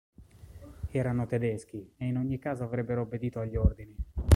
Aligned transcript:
Erano 0.89 1.27
Tedeschi 1.27 1.93
e 1.95 2.07
in 2.07 2.17
ogni 2.17 2.39
caso 2.39 2.63
avrebbero 2.63 3.01
obbedito 3.01 3.39
agli 3.39 3.55
ordini. 3.55 3.95